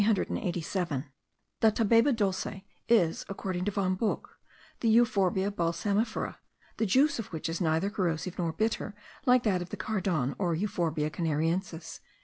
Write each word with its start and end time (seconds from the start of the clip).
The 0.01 1.05
Tabayba 1.61 2.15
dulce 2.15 2.63
is, 2.89 3.23
according 3.29 3.65
to 3.65 3.71
Von 3.71 3.93
Buch, 3.93 4.29
the 4.79 4.89
Euphorbia 4.89 5.51
balsamifera, 5.51 6.37
the 6.77 6.87
juice 6.87 7.19
of 7.19 7.27
which 7.27 7.47
is 7.47 7.61
neither 7.61 7.91
corrosive 7.91 8.39
nor 8.39 8.51
bitter 8.51 8.95
like 9.27 9.43
that 9.43 9.61
of 9.61 9.69
the 9.69 9.77
cardon, 9.77 10.35
or 10.39 10.55
Euphorbia 10.55 11.11
canariensis.) 11.11 11.99